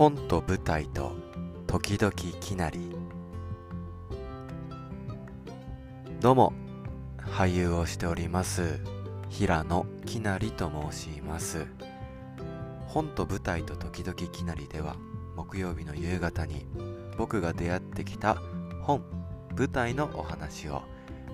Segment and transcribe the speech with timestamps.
[0.00, 1.12] 本と舞台と
[1.66, 2.10] 時々
[2.40, 2.90] きなり。
[6.22, 6.54] どうも
[7.18, 8.80] 俳優をしております
[9.28, 11.66] 平野きなりと申します。
[12.86, 14.96] 本と舞台と時々きなりでは
[15.36, 16.64] 木曜日の夕方に
[17.18, 18.38] 僕が出会ってきた
[18.80, 19.02] 本
[19.54, 20.80] 舞台のお話を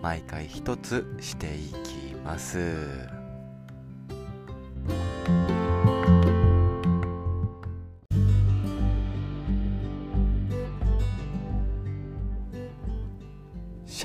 [0.03, 3.16] 毎回一つしていきます。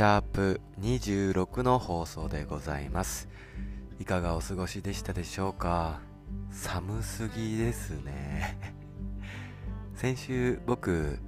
[0.02, 3.30] シャープ26の放送でございます。
[4.00, 6.00] いかがお過ごしでしたでしょうか？
[6.50, 8.58] 寒すぎですね。
[9.94, 11.20] 先週僕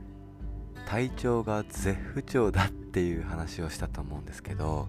[0.87, 4.87] 体調が絶不調だっていう話をしたと思うんですけど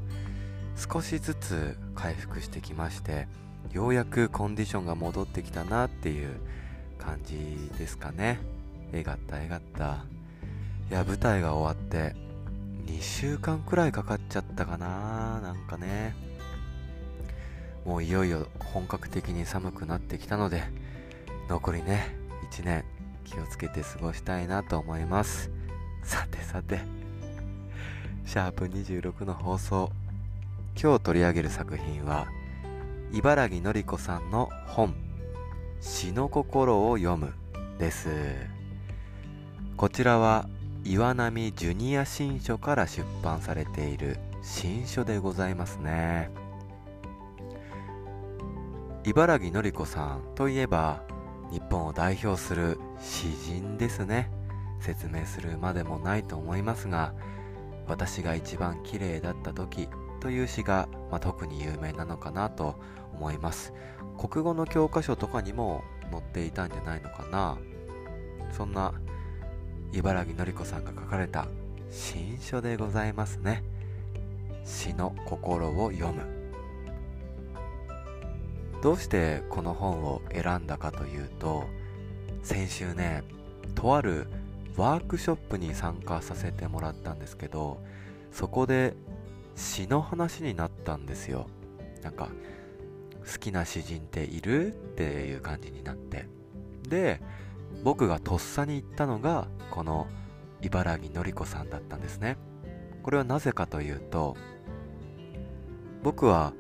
[0.77, 3.29] 少しずつ回復してきまして
[3.71, 6.41] ようやくコンディションが戻ってきたなっていう
[6.99, 8.39] 感じですかね。
[8.95, 10.07] えがったえがった。
[10.91, 12.24] いや舞台が終わって
[12.87, 16.15] 2週間くらいかかっちゃったかななんかね。
[17.85, 20.63] もういよいよ本格的に寒くなってきたので
[21.51, 22.17] 残りね
[22.51, 22.83] 1年
[23.25, 25.51] 気をつけて過ごしたいなと思います。
[26.03, 26.81] さてさて。
[28.27, 29.93] シャープ26の放送。
[30.81, 32.27] 今日取り上げる作品は
[33.13, 34.93] 茨城のり子さんの本
[35.81, 37.33] 「詩の心を読む」
[37.79, 38.09] です。
[39.77, 40.49] こちらは
[40.87, 46.31] 岩波ジュニア新書から出版されている新書でございますね。
[49.05, 51.03] 茨城のり子さんといえば
[51.51, 54.31] 日本を代表する詩人ですね。
[54.79, 57.15] 説明するまでもないと思いますが
[57.87, 59.89] 私が一番綺麗だった時
[60.21, 62.79] という詩が、まあ、特に有名なのかなと
[63.15, 63.73] 思います。
[64.19, 67.57] 国語の教科書とかにも載っていたんじゃないのかな。
[68.53, 68.93] そんな
[69.93, 71.47] 茨城のり子さんが書かれた
[71.91, 73.63] 新書でございますね。
[74.65, 76.23] 詩の心を読む。
[78.83, 81.65] どうしてこの本を選んだかというと
[82.43, 83.23] 先週ね
[83.75, 84.27] とある
[84.77, 87.81] ワークショップに参加させてもらったんですけど
[88.33, 88.95] そこで
[89.57, 91.47] 詩の話になったんですよ。
[92.03, 92.29] なんか
[93.33, 94.69] 好きな詩人っている？
[94.69, 96.27] っていう感じになって。
[96.89, 97.21] で
[97.83, 100.07] 僕がとっさに言ったのがこの
[100.63, 102.37] 茨城のり子さんだったんですね。
[103.03, 104.37] これはなぜかというと
[106.03, 106.55] 僕は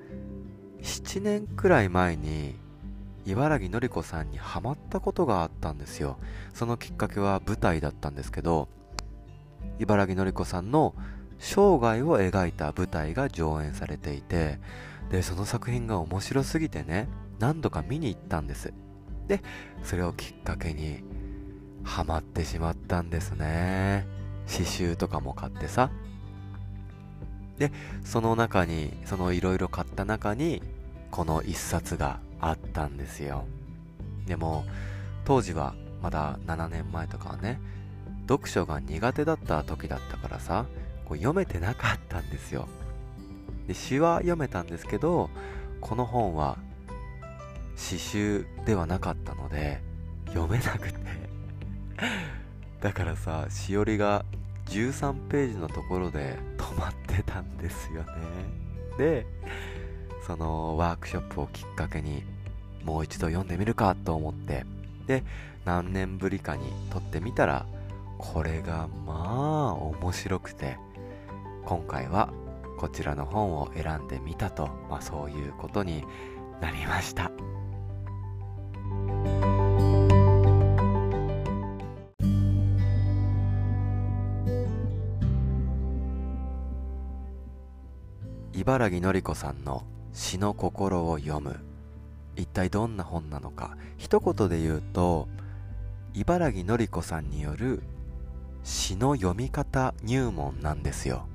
[0.82, 2.56] 7年くらい前に
[3.24, 6.18] 茨城のり子さんにハマったことがあったんですよ。
[6.52, 8.68] そのきっかけは舞台だったんですけど
[9.78, 10.94] 茨城のり子さんの
[11.38, 14.60] 生涯を描いた舞台が上演されていて
[15.10, 17.08] でその作品が面白すぎてね
[17.38, 18.72] 何度か見に行ったんです。
[19.28, 19.42] で
[19.82, 21.02] それをきっかけに
[21.82, 24.06] ハマってしまったんですね。
[24.46, 25.90] 刺繍とかも買ってさ。
[27.58, 27.70] で
[28.04, 30.62] その中にそのいろいろ買った中に
[31.10, 33.44] この一冊があったんですよ。
[34.26, 34.64] でも
[35.24, 37.60] 当時はまだ7年前とかはね
[38.28, 40.66] 読書が苦手だった時だったからさ
[41.04, 42.66] こう読めてなかったんですよ。
[43.66, 45.30] で詩は読めたんですけど
[45.80, 46.58] この本は
[47.76, 49.80] 詩集ではなかったので
[50.26, 50.98] 読めなくて。
[52.80, 54.24] だからさしおりが
[54.66, 58.12] 13ページのところで止まってたんですよね。
[58.98, 59.26] で
[60.26, 62.24] そのワークショップをきっかけに
[62.84, 64.64] もう一度読んでみるかと思って
[65.06, 65.24] で
[65.64, 67.66] 何年ぶりかに撮ってみたら
[68.18, 70.78] これがまあ面白くて
[71.64, 72.30] 今回は
[72.78, 76.04] こちらの本を選んでみたと、まあ、そういうことに
[76.60, 77.30] なりました。
[88.74, 91.60] 茨城のり子さんの詩の心を読む。
[92.34, 93.76] 一体どんな本なのか。
[93.98, 95.28] 一言で言うと
[96.12, 97.84] 茨城のり子さんによる
[98.64, 101.28] 詩の読み方入門なんですよ。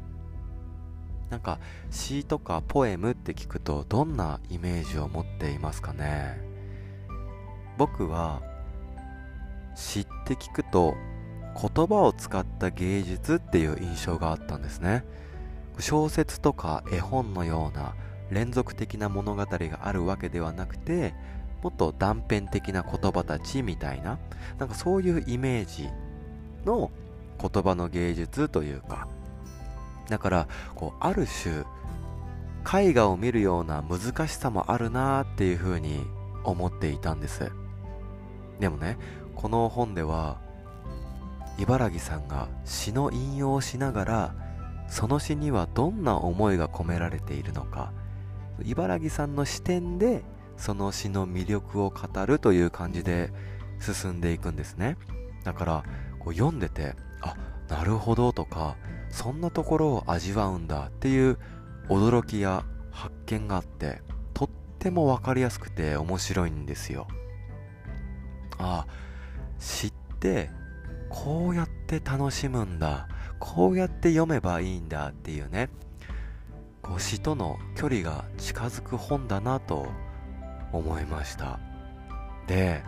[1.30, 1.60] なんか
[1.92, 6.42] 詩とかポエムって聞くとどんなイメージを持っていますかね。
[7.78, 8.42] 僕は
[9.76, 10.94] 詩って聞くと
[11.56, 15.06] 言葉を使った芸術っていう印象があったんですね。
[15.80, 17.96] 小説とか絵本のような
[18.30, 21.14] 連続的な物語があるわけではなくて
[21.64, 24.20] もっと断片的な言葉たちみたいな
[24.58, 25.90] なんかそういうイメージ
[26.66, 26.92] の
[27.42, 29.08] 言葉の芸術というか。
[30.10, 31.64] だからこうある種
[32.82, 36.06] 絵画を見るような難しさもあるなっていうふうに
[36.44, 37.52] 思っていたんです。
[38.60, 38.98] でもね
[39.36, 40.42] この本では
[41.58, 44.36] 茨城さんが詩の引用をしながら
[44.90, 47.94] その詩にはどんな思いが込められているのか。
[48.66, 50.24] 茨城さんの視点で
[50.58, 53.32] その詩の魅力を語るという感じで
[53.80, 54.98] 進んでいくんですね。
[55.44, 55.84] だから
[56.20, 57.36] こう読んでてあ
[57.70, 58.76] なるほどとか
[59.10, 61.38] そんなところを味わうんだっていう
[61.88, 64.02] 驚きや発見があって
[64.34, 64.50] とっ
[64.80, 67.08] ても分かりやすくて面白いんですよ。
[68.58, 68.88] ああ
[69.58, 70.50] 知って
[71.10, 73.08] こうやって楽しむんだ
[73.40, 75.70] こうやって読めばいいんだっていうね
[76.82, 79.88] こう詩との距離が近づく本だなと
[80.72, 81.60] 思いました。
[82.48, 82.84] で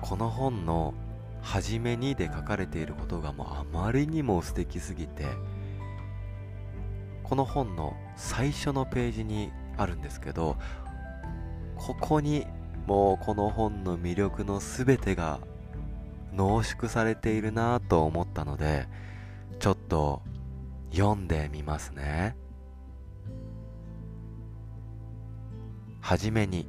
[0.00, 0.94] この本の
[1.40, 5.26] 初めにで書かれていることがもうあまりにも素敵すぎて
[7.22, 10.56] この本の最初のページにあるんですけど
[11.76, 12.46] ここに
[12.86, 15.40] もうこの本の魅力の全てが
[16.34, 18.88] 濃縮されているなと思ったので
[19.88, 20.22] と
[20.92, 22.36] 読んでみますね。
[26.00, 26.68] はじめに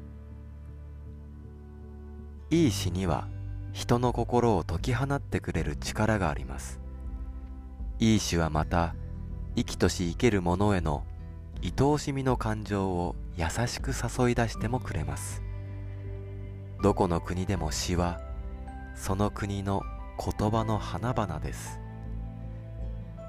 [2.49, 3.27] いい詩には
[3.71, 6.79] 人の心を解き放ってくれる力があります。
[7.99, 8.95] いい詩はまた
[9.55, 11.05] 生きとし生ける者への
[11.61, 15.43] 愛おしみの感情を優しく誘い出してもくれます。
[16.81, 18.19] どこの国でも詩は
[18.95, 19.83] その国の
[20.17, 21.79] 言葉の花々です。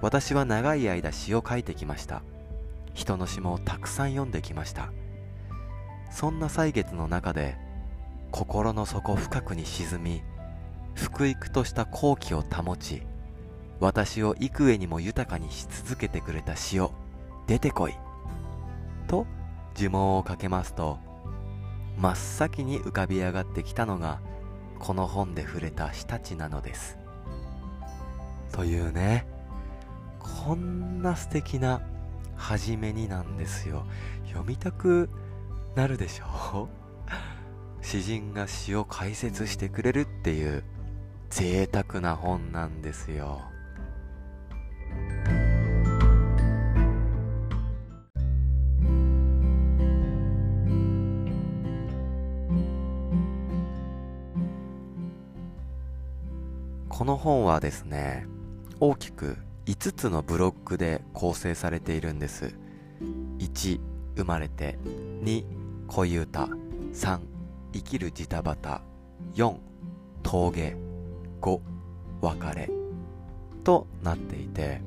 [0.01, 2.23] 私は長い間詩を書いてきました。
[2.95, 4.93] 人の詩もたくさん読んできました。
[6.11, 7.57] そんな歳月の中で
[8.31, 10.23] 心の底深くに沈み
[10.95, 13.03] 福育とした好奇を保ち
[13.79, 16.93] 私を幾重にも豊かにし続けてくれた潮
[17.47, 17.95] 出てこい
[19.09, 19.27] と
[19.77, 20.99] 呪文をかけますと
[21.97, 24.21] 真っ先に浮かび上がってきたのが
[24.79, 26.97] この本で触れた詩たちなのです。
[28.53, 29.27] というね。
[30.45, 31.83] こんな素敵な
[32.35, 33.85] 始めになんですよ。
[34.27, 35.11] 読みたく
[35.75, 36.69] なるでしょ？
[37.83, 40.65] う 詩人が詩を解説してくれるっていう
[41.29, 43.43] 贅沢な本なんですよ。
[56.89, 58.27] この本はですね
[58.79, 62.55] 大きく5つのブロックで構成されているんです。
[63.39, 63.81] 1
[64.17, 64.79] 生まれて。
[65.23, 65.45] 2
[65.87, 66.49] 恋歌。
[66.93, 67.21] 3
[67.73, 68.83] 生きるジタバタ。
[69.35, 69.57] 4
[70.23, 70.77] 峠。
[71.41, 71.61] 5
[72.21, 72.71] 別れ。
[73.65, 74.83] となっていて。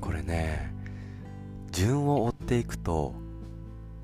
[0.00, 0.72] これね
[1.72, 3.14] 順を追っていくと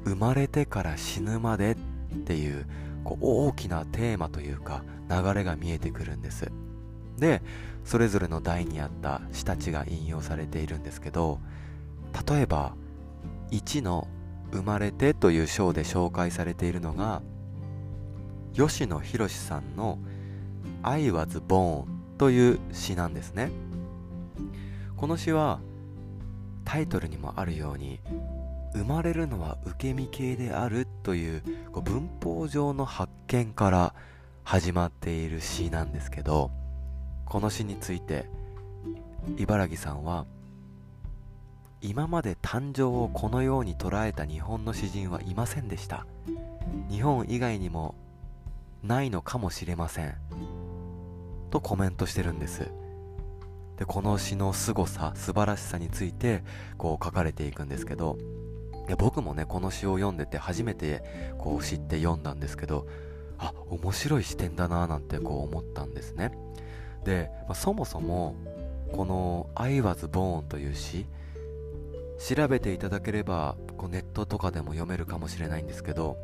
[0.05, 1.77] 生まれてから死ぬまでっ
[2.27, 2.67] ていう
[3.05, 6.51] こう大きなテーマというか流れが見えてくるんです。
[7.23, 7.41] で
[7.85, 11.39] それぞれの代にあった詩たちが引用されているんですけど
[12.29, 12.75] 例えば
[13.53, 14.09] 1の
[14.53, 17.23] 「生まれて」という章で紹介されているのが
[18.53, 19.99] 吉野博さんの
[20.83, 21.85] 「I was born」
[22.19, 23.51] という詩なんですね。
[24.97, 25.61] この詩は
[26.65, 28.01] タイトルにもあるように
[28.75, 31.43] 生まれるのは受け身系であるという
[31.73, 33.95] 文法上の発見から
[34.45, 36.51] 始まっている詩なんですけど
[37.33, 38.27] この詩について
[39.39, 40.27] 茨城さんは
[41.81, 46.05] 今まで誕生をこのように捉えた日本の詩人はいませんでした。
[46.91, 47.95] 日本以外にも
[48.83, 50.15] ないのかもしれません。
[51.51, 52.69] とコメントしてるんです。
[53.79, 56.45] でこの詩の凄さ素晴らしさについて
[56.77, 58.19] こう書かれていくんですけど
[58.89, 61.03] いや僕もねこの詩を読んでて初めて
[61.39, 62.87] こう知って読んだんですけど
[63.39, 66.31] あ面白い視点だななんてこう思ったんですね。
[67.05, 68.35] で、まあ、そもそも
[68.93, 71.07] この「I was born」という詩
[72.19, 76.17] 調べていただければこうネットとかでも読めるかもしれないんですけど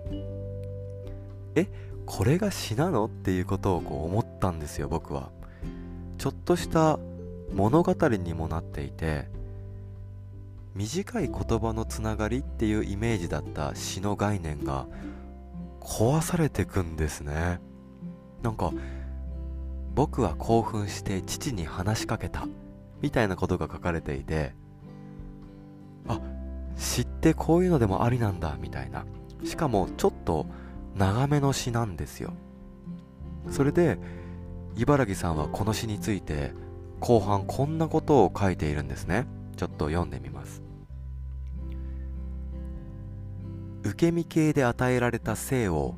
[1.55, 1.67] え
[2.07, 5.31] これが詩なのっていうことをこう思ったんですよ僕は。
[6.17, 6.99] ちょっとした
[7.55, 9.29] 物語にもなっていて
[10.75, 14.87] 短い言葉のつながりっていうイメージだった詩の概念が
[15.81, 17.61] 壊されてくんですね。
[18.43, 18.73] なんか
[19.95, 22.47] 僕は興奮して父に話しかけた
[23.01, 24.55] みたいなことが書かれていて
[26.07, 26.21] あ
[26.77, 29.05] 詩ってこういうのでもありなんだみたいな。
[29.45, 30.47] しかもちょっと
[30.97, 32.33] 長めの詩なんですよ。
[33.51, 33.99] それで
[34.77, 36.53] 茨城さんはこの詩について
[37.01, 39.27] 後半こんなことを書いているんですね。
[39.57, 40.63] ちょっと読んでみます。
[43.83, 45.95] 受け身系で与えられた性を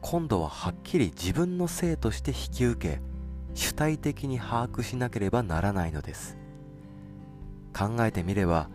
[0.00, 3.00] 今度ははっきり自分の性として引き受け
[3.54, 6.36] 主体的に把握しなければならないのです。
[7.76, 8.68] 考えてみれば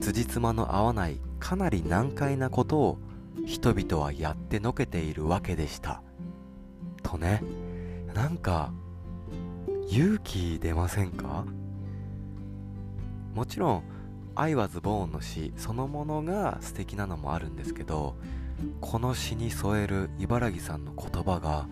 [0.00, 2.98] 辻褄の合わないかなり難解なことを
[3.46, 6.02] 人々はやってのけているわけでした。
[7.02, 7.42] とね
[8.14, 8.72] なんか
[9.88, 11.44] 勇気出ませんか？
[13.34, 13.82] もちろん
[14.36, 18.16] 「I was born」の詩そのものが素敵なのもあるんですけど
[18.80, 21.68] この詩に添える茨城さんの言葉が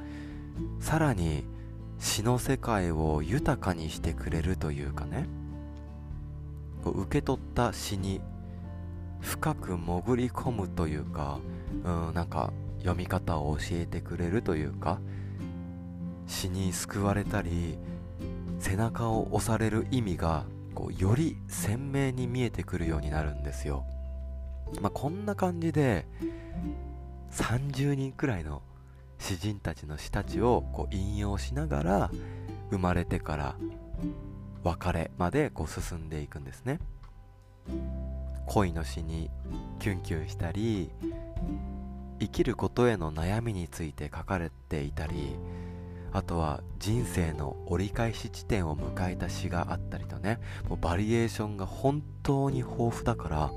[0.80, 1.44] さらに
[2.02, 5.28] 詩の世界を豊かにしてくれるというかね。
[6.84, 8.20] 受け取った詩に
[9.20, 11.38] 深く潜り込むというか
[11.84, 14.98] うんなんか読み方を教えてくれるというか
[16.26, 17.78] 詩に救われたり
[18.58, 20.44] 背中を押される意味が
[20.74, 23.84] こうより鮮明に見えてくるようになるんですよ、
[24.80, 26.04] まあ、こんな感じで
[27.30, 28.60] 30人くらいの
[29.22, 32.10] 詩人たちの詩たちをこう引用しながら
[32.70, 33.56] 生まれてから
[34.64, 36.80] 別れまでこう進んでいくんですね。
[38.46, 39.30] 恋の詩に
[39.78, 40.90] キュンキュンしたり
[42.18, 45.36] 生きることへの悩みについて書かれていたり
[46.12, 53.52] あとは人生の折り返し地点を迎えた詩があったりとねもうバリエーションが本当に豊富だから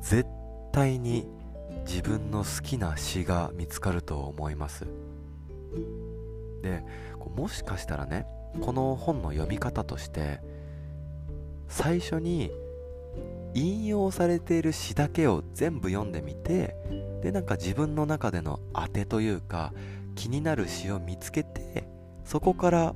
[0.00, 0.24] 絶
[0.72, 1.26] 対に
[1.86, 4.86] 自分の好きな詩が見つかると思います。
[6.62, 6.84] で
[7.34, 8.26] もしかしたらね
[8.60, 10.40] この本の読み方として
[11.68, 12.50] 最初に
[13.54, 16.76] 引用されている詩だけを全部読んでみて
[17.22, 19.72] でなんか自分の中での当てというか
[20.14, 21.88] 気になる詩を見つけて
[22.24, 22.94] そこから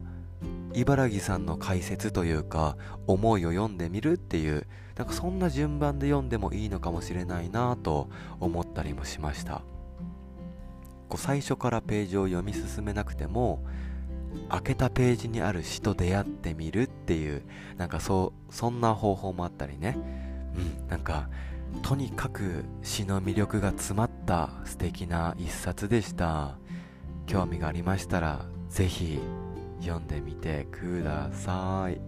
[0.77, 9.63] 茨城さんの解説というか思いを読んでみるっていうなんかそんな順番で読んでもいいのかもしれないなと思ったりもしました。
[11.09, 13.65] こう最初からページを読み進めなくても
[14.51, 17.43] 開けたページにある詩と出会ってみるっていう
[17.77, 19.97] なんかそうそんな方法もあったりね。
[20.57, 21.31] うんなんか
[21.83, 26.59] とにかく詩の魅力が詰まった素敵な一冊でした。
[27.27, 29.19] 興味がありましたら是非
[29.81, 32.01] 読んでみてください。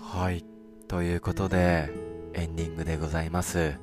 [0.00, 0.44] はい。
[0.88, 1.90] ということで
[2.34, 3.74] エンディングでございます。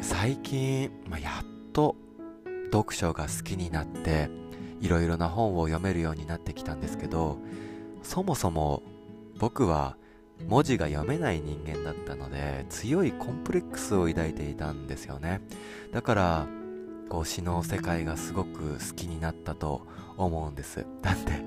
[0.00, 1.96] 最近、まあ、やっと
[2.72, 4.30] 読書が好きになって
[4.80, 7.38] いろいろな本を読めるようになってきたんですけど
[8.02, 8.82] そもそも
[9.38, 9.96] 僕は
[10.48, 15.40] 文字が読めない人間だったので強いコンプレックスを抱いていたんですよね。
[15.92, 16.46] だから
[17.08, 20.86] こう詩の世界がすごく好きになったと思うんです。
[21.02, 21.42] だって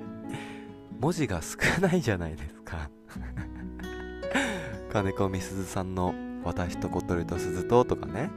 [1.00, 2.90] 文字が少ないじゃないですか。
[4.92, 8.30] 金子みすずさんの「私と小鳥と鈴と」とかね。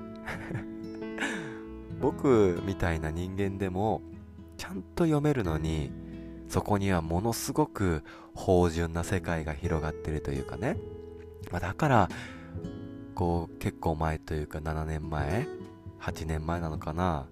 [2.00, 4.02] 僕みたいな人間でも
[4.56, 5.92] ちゃんと読めるのに
[6.52, 8.04] そこにはものすごく
[8.35, 10.76] 芳醇な世界が広がってるというかね、
[11.50, 12.09] まあ、だから
[13.14, 15.49] こう結構前というか7年前
[15.99, 17.26] 8年前なのかな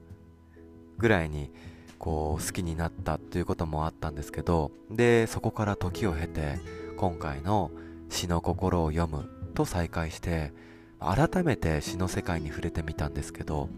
[0.97, 1.53] ぐらいに
[1.99, 6.59] こう好きになったということもあったんですけどでそこから時を経て
[6.97, 7.71] 今回の
[8.09, 10.55] 「詩の心を読む」と再開して
[10.99, 13.69] 改めて詩の世界に触れてみたんですけど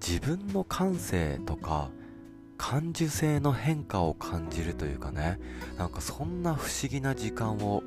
[0.00, 1.90] 自分の感性とか
[2.60, 5.40] 感受性の変化を感じるというかね
[5.78, 7.82] なんかそんな不思議な時間を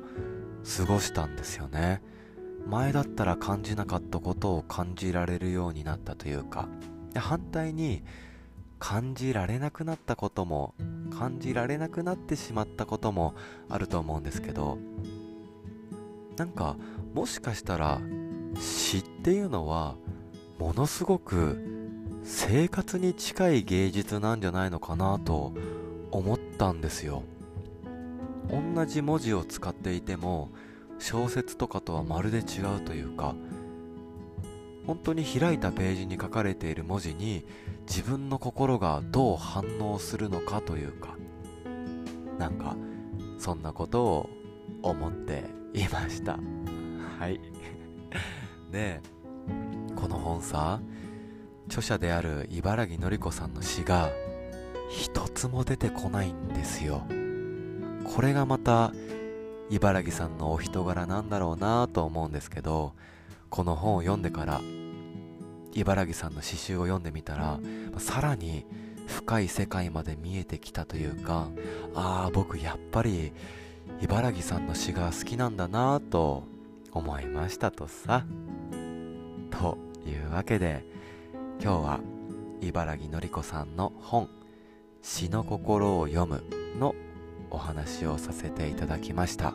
[0.76, 2.02] 過ごしたんですよね。
[2.66, 6.68] 前だったら感じなかったことを感じられるようになったというか
[7.12, 8.02] で反対に
[8.80, 10.74] 感じられなくなったことも
[11.16, 13.34] 感じられなくなってしまったことも
[13.68, 14.78] あると思うんですけど
[16.36, 16.76] なんか
[17.12, 18.00] もしかしたら
[18.58, 19.94] 詩っていうのは
[20.58, 21.73] ものすごく
[22.24, 25.52] 生活に近い芸術なんじゃないのかなと
[26.10, 27.22] 思ったんですよ。
[28.48, 30.48] 同じ文字を使っていても
[30.98, 33.34] 小説とかとはまるで違うというか
[34.86, 37.44] 本当に開いたページに書かれている文字に
[37.86, 41.16] 自分の心がどう反応するのかというか
[42.38, 42.76] なんか
[43.38, 44.30] そんなことを
[44.82, 46.38] 思っていました。
[47.18, 47.40] はい。
[48.70, 49.00] で
[49.94, 50.80] この本さ
[51.66, 54.10] 著者である茨城のり子さんの詩が
[54.90, 57.02] 一つも出てこないんですよ。
[58.04, 58.92] これがまた
[59.70, 62.92] 茨城さんのお人柄なんだろうなと思うんですけど
[63.48, 64.60] この本を読んでから
[65.72, 67.58] 茨城さんの詩集を読んでみたら
[67.98, 68.66] さらに
[69.06, 71.48] 深い世界まで見えてきたというか
[71.94, 73.32] ああ僕やっぱり
[74.00, 76.44] 茨城さんの詩が好きなんだなと
[76.92, 78.24] 思いましたとさ。
[79.50, 80.84] というわけで
[81.60, 82.00] 今日は
[82.60, 84.28] 茨城のりこさんの本
[85.02, 86.42] 「詩の心を読む」
[86.78, 86.94] の
[87.50, 89.54] お話をさせていただきました。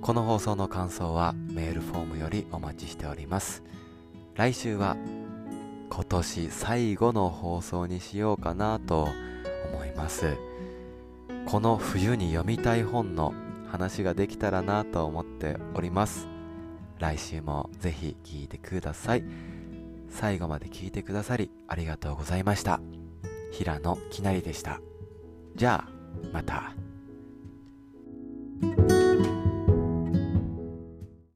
[0.00, 3.62] この放送の感想はメールフォームよりお待ちしております。
[4.34, 4.96] 来週は
[5.90, 9.08] 今年最後の放送にしようかなと
[9.72, 10.36] 思います。
[11.46, 13.34] この冬に読みたい本の
[13.68, 16.28] 話ができたらなと思っております。
[16.98, 19.24] 来週もぜひ聞いてください。
[20.12, 22.80] 最後まで聞いてくださりありがとうございました。
[23.50, 24.80] 平野きなりでした。
[25.56, 25.90] じゃあ
[26.32, 26.74] また。